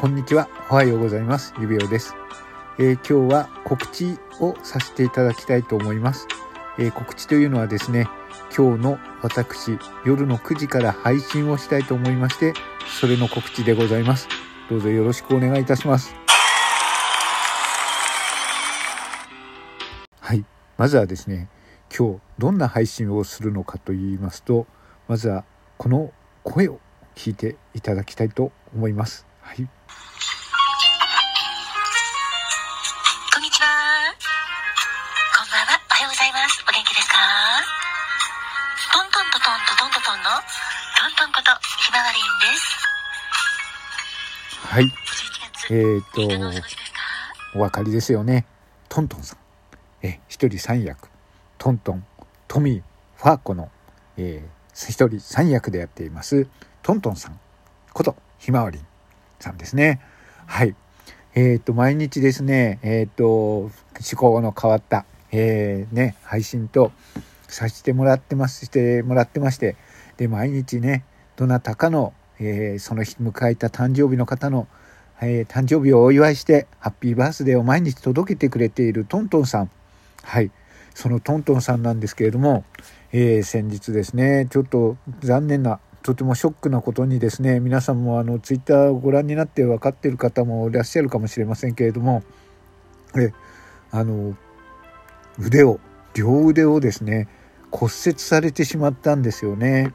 [0.00, 0.48] こんにちは。
[0.70, 1.52] おはようございます。
[1.58, 2.14] 指輪です、
[2.78, 6.28] えー、今日は告知をさせていただきたいと思います。
[6.78, 8.06] えー、告知というのはですね、
[8.56, 12.54] 今日の私、夜の9時から配信をしたいと思いまして、
[13.00, 14.28] それの告知でございます。
[14.70, 16.14] どうぞよろしくお願いいたします。
[20.20, 20.44] はい。
[20.76, 21.48] まずはですね、
[21.90, 24.68] 今日どんな配信をするのかと言いますと、
[25.08, 25.44] まずは
[25.76, 26.12] この
[26.44, 26.78] 声を
[27.16, 29.27] 聞いていただきたいと思います。
[29.48, 29.56] はい。
[29.56, 29.62] こ
[33.40, 33.66] んにちは。
[35.40, 35.80] こんばんは。
[35.88, 36.60] おはようございます。
[36.68, 37.16] お元気ですか？
[38.92, 41.48] トントントトントトントトンのトントンこと
[41.80, 42.76] ひまわりんです。
[44.68, 44.92] はい。
[45.70, 48.44] えっ、ー、と、お分かりですよね。
[48.90, 49.38] トントンさん。
[50.02, 51.08] え、一人三役。
[51.56, 52.04] トントン、
[52.48, 52.82] トミー、
[53.16, 53.70] ファーコの、
[54.18, 56.46] えー、一人三役でやっています、
[56.82, 57.40] トントンさん
[57.94, 58.86] ことひまわりん
[59.40, 60.00] さんですね。
[60.46, 60.74] はい。
[61.34, 63.70] えっ、ー、と、毎日ですね、えっ、ー、と、思
[64.16, 66.90] 考の変わった、えー、ね、配信と
[67.48, 69.76] させてもらってます、してもらってまして、
[70.16, 71.04] で、毎日ね、
[71.36, 74.66] どなたかの、えー、その日迎えた誕生日の方の、
[75.20, 79.70] えー、誕生日をお祝いして、ハッピーバースデーを毎日届けてくれているトントンさん。
[80.22, 80.50] はい。
[80.94, 82.64] そのトントンさんなんですけれども、
[83.12, 85.78] えー、先日ですね、ちょっと残念な
[86.08, 92.22] とてもショックなことにですね皆さんもあのツイッターをご覧になって分かっている方もいらっしゃるかもしれませんけれども
[93.14, 93.34] え
[93.90, 94.34] あの
[95.38, 95.80] 腕を
[96.14, 97.28] 両腕をですね
[97.70, 99.92] 骨折されてしまったんですよね。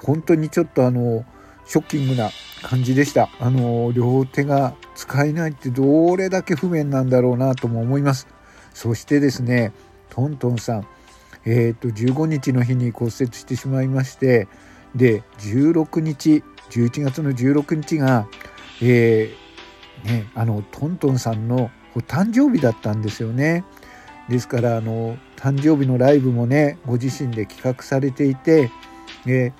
[0.00, 1.24] 本当にちょっとあの
[1.66, 2.30] ショッキングな
[2.62, 3.28] 感じでした。
[3.40, 8.28] あの両手が使えないってどれだけ不便なんだろうなとも思います。
[8.74, 9.72] そしてですね
[10.08, 10.86] トントンさん
[11.44, 14.48] えー、と15日の日に骨折してしまいまして
[14.94, 18.28] で16日11月の16日が、
[18.82, 23.64] えー、ね、あのトントンさんのお誕生日だったんですよね。
[24.28, 28.70] ですからあの誕生日のライブもねご自身で企画されていて、
[29.26, 29.52] え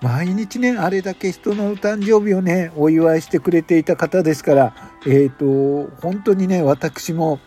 [0.00, 4.74] ー、毎日ねあれだけ人の誕生日をねお祝いしてくれていた方ですから、
[5.06, 7.40] えーと、本当にね私も、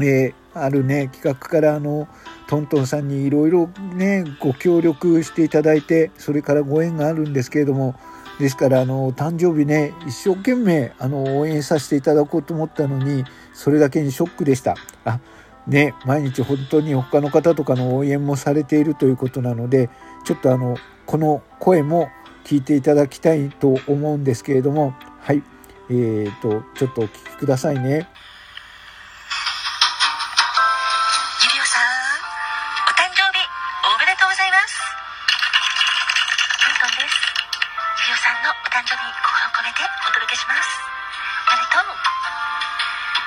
[0.00, 0.34] えー、
[0.64, 2.08] あるね企画からあの
[2.48, 7.94] トントンさんにいろいろねご協力していただいてそれからご縁があるんですけれども
[8.38, 13.24] ですからあの誕生日ね一生懸命あの応援させていただこうと思ったのに
[13.54, 14.76] それだけにショックでした。
[15.04, 15.20] あ
[15.66, 19.90] ね毎日本当に他の方とかの応援もされているということなので
[20.24, 22.08] ちょっとあのこの声も
[22.44, 25.42] 聞いていただきたいと思うんですけれどもはい
[25.90, 28.08] えーとちょっとお聞きくださいね。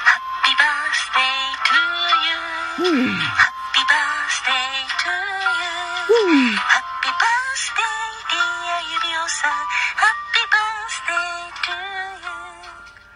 [0.04, 3.16] Happy birthday to you。
[3.16, 6.60] Happy birthday to you。
[6.60, 8.92] Happy birthday to you。
[8.94, 9.52] 指輪さん。
[9.52, 12.36] Happy birthday to you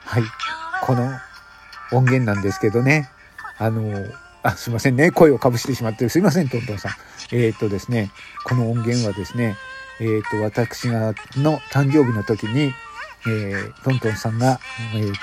[0.06, 0.08] ー。
[0.08, 0.26] はい。
[0.82, 1.04] この
[1.92, 3.12] 音源なんですけどね。
[3.58, 3.82] あの、
[4.44, 5.12] あ、すいませんね。
[5.12, 6.92] 声をかぶしてしまってすいません、トントンさん。
[7.32, 8.12] えー、っとですね、
[8.44, 9.56] この音源はですね、
[10.00, 12.74] えー、っと、私がの誕生日の時に、
[13.26, 14.60] えー、トントンさんが、
[14.96, 15.18] えー、と、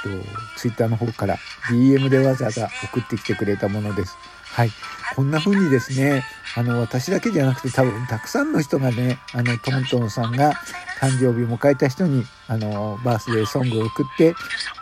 [0.57, 1.37] ツイッターの方から
[1.71, 4.17] DM でわざわざ送ってきてくれたものです。
[4.43, 4.71] はい。
[5.15, 6.25] こんな風にですね、
[6.57, 10.55] あの、私だけじゃなくて多分たくさんの人がね、あの、トントンさんが
[11.01, 14.35] 誕生日を迎えた人に、あの、バースデーソングを送って、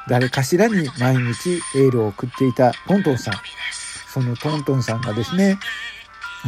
[0.09, 3.35] 誰かしらに毎日エールを送っていたトントンさん。
[4.13, 5.59] そのトントンさんがですね、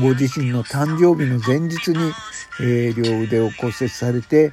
[0.00, 2.12] ご自身の誕生日の前日に、
[2.60, 4.52] えー、両腕を骨折されて、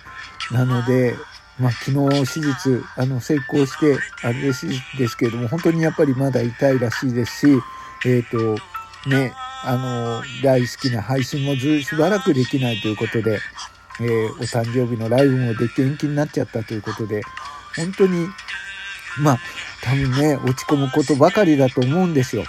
[0.51, 1.15] なので、
[1.59, 4.67] まあ、昨日手術あの成功してあれです
[4.97, 7.61] ですけれども本当にやっぱりまだ痛いらしいですし
[8.05, 9.33] えっ、ー、とね
[9.63, 13.39] あの大好きな配信もずしばらくできないということで、
[13.99, 17.23] えー、お誕生日のライブもで延期になっちゃったということで
[17.75, 18.27] 本当に
[19.19, 19.39] まあ
[19.81, 22.43] 多分ね落ち込むことばかりだと思うんですよ。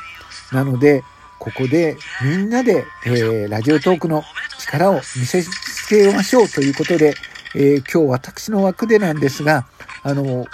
[0.53, 1.03] なので
[1.39, 4.25] ここでみんなで、えー、ラジオトークの
[4.59, 7.15] 力を見せつけましょうということで、
[7.55, 9.67] えー、今日私の枠でなんですが、
[10.03, 10.47] あの、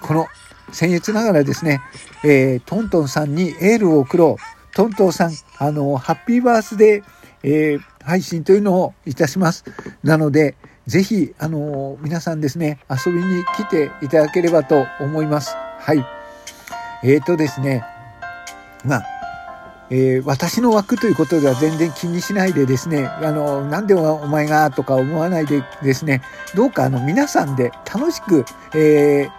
[0.00, 0.26] この
[0.72, 1.82] 僭越ながらですね、
[2.24, 4.74] えー、トントンさんにエールを送ろう。
[4.74, 7.04] トントンさん、あの、ハッピーバースデー、
[7.42, 9.64] えー、配信というのをいたします。
[10.02, 10.54] なので、
[10.86, 15.54] ぜひ、あの、皆さんですね、遊びに来ていただければと思います。
[15.78, 16.04] はい。
[17.02, 17.84] えーとですね、
[18.84, 19.19] まあ、
[19.90, 26.22] えー、私の枠ということでは全然気にしないでですね、あの、なんでお前がとか思わないでですね、
[26.54, 28.44] どうかあの皆さんで楽しく、
[28.74, 29.30] えー、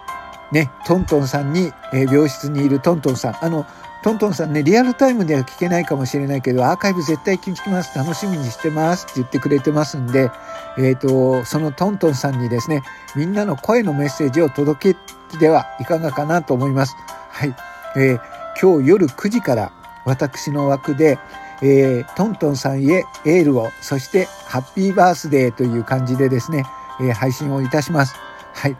[0.51, 3.45] ね、トントンさんに、えー病室にいるトントンさん。
[3.45, 3.65] あの、
[4.03, 7.97] トントンさんね、リアルタイムでは聞けないかもしれないけど、アーカイブ絶対聞きます。
[7.97, 10.29] 楽しみにしてますって言ってくれてますんで、
[10.77, 12.83] えっ、と、そのトントンさんにですね、
[13.15, 16.95] みんなの声のメッセージを届けてはいかがかなと思います。
[17.29, 17.55] はい。
[17.95, 19.71] えー今日夜9時から
[20.05, 21.19] 私の枠で、
[21.61, 26.65] えートントンさんへエールを、そしてハッピーバースデーという感じでですね、
[26.99, 28.15] えー配信をいたします。
[28.53, 28.77] はい。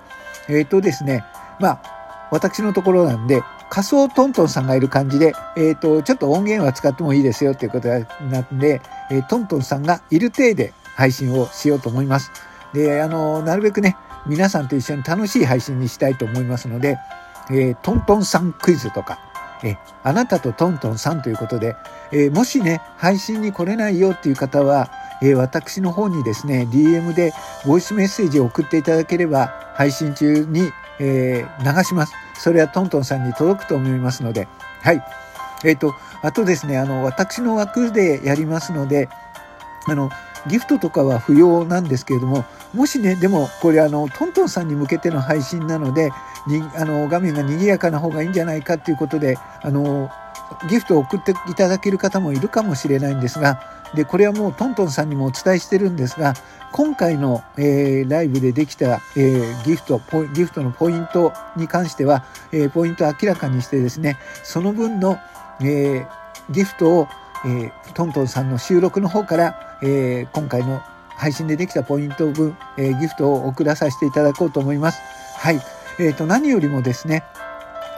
[0.50, 1.24] えっ、とですね、
[1.60, 12.32] まあ、私のところなんで、仮想トントンさんがいる感じで、えっ、と、ちょっと音源は使ってもいいですよっていうことなんで、えートントンさんがいる体で配信をしようと思います。
[12.74, 13.96] で、あの、なるべくね、
[14.26, 16.98] 皆さんと一緒に楽しい配信にしたいと思いますので、
[17.50, 19.20] えートントンさんクイズとか、
[19.64, 21.76] えあなたとトントンさんということで、
[22.12, 24.92] えもしね、配信に来れないよっていう方は、
[25.22, 27.34] え私の方にですね、DM で
[27.66, 32.14] ボイスメッセージを送っていただければ、配信中に、え流します。
[32.36, 34.48] それはトントンさんに届くと思いますので、
[34.82, 35.04] はい。
[35.64, 35.94] えっ、と、
[36.24, 39.10] あとですね、あの、私の枠でやりますので、
[39.88, 40.10] あの、
[40.48, 46.12] ギフトとかは不要なんですけれども、もしね、でもこれあの、トントンさんに向けての配信なので、
[46.48, 50.10] にあの画面が賑やかな方がいいんじゃないかっていうことで、あの、
[50.70, 53.62] ギフトを送っていただける方もいるかもしれないんですが、
[53.94, 56.34] で、これはもうトントンさんにもお伝えしてるんですが、
[56.72, 65.20] 今回の、えーライブでできた、えーギフト、ポギフトのポイントに関しては、えーポイントを明らかにしてですね、その分の、
[65.62, 66.06] え
[66.50, 67.08] ギフトを、
[67.46, 75.02] えートントンさんの収録の方から、えー今回の配信でできたポイント分、えーギフトを送らさせていただこうと思います。
[75.38, 75.62] はい。
[76.00, 77.24] えっ、と、何よりもですね、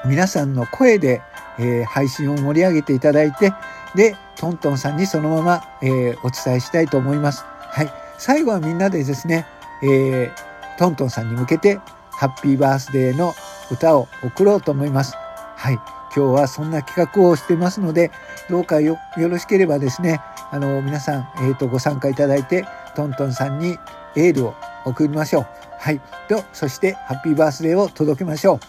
[0.05, 1.21] 皆さんの声で、
[1.59, 3.53] え配信を盛り上げていただいて、
[3.95, 7.45] で、トントンさんにそのまま、えお伝えしたいと思います。
[7.59, 7.93] はい。
[8.17, 9.45] 最後はみんなでですね、
[9.83, 10.31] え
[10.77, 11.79] トントンさんに向けて、
[12.11, 13.33] ハッピーバースデーの
[13.71, 15.15] 歌を送ろうと思います。
[15.15, 15.79] はい。
[16.15, 18.11] 今日はそんな企画をしてますので、
[18.49, 20.21] どうかよろしければですね、
[20.51, 22.65] あの、皆さん、えっ、と、ご参加いただいて、
[22.95, 23.77] トントンさんに
[24.15, 24.55] エールを
[24.85, 25.45] 送りましょう。
[25.79, 25.99] はい。
[26.29, 28.59] と、そして、ハッピーバースデーを届けましょう。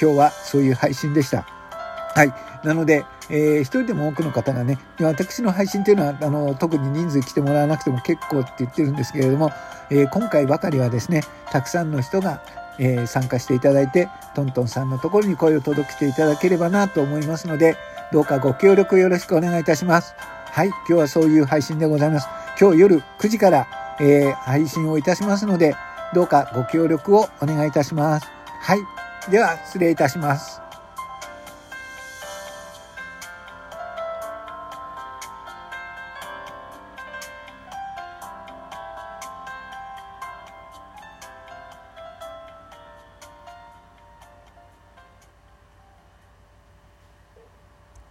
[0.00, 1.46] 今日はそういう配信でした。
[2.14, 2.32] はい。
[2.64, 9.52] なので、えー一人でも多くの方がね、私の配信というのは、あの、特に人数来てもらわなくても結構って言ってるんですけれども、
[9.90, 11.22] えー今回ばかりはですね、
[11.52, 12.42] たくさんの人が、
[12.78, 17.76] えー参加していただいて、トントンさんのところに声を届けていただければなと思いますので、
[18.12, 20.14] どうかご協力よろしくお願いいたします。
[20.18, 20.68] はい。
[20.68, 22.28] 今日はそういう配信でございます。
[22.60, 23.66] 今日夜9時から、
[24.00, 25.74] えー配信をいたしますので、
[26.14, 28.26] どうかご協力をお願いいたします。
[28.60, 28.80] はい。
[29.30, 30.67] では、失礼いたします。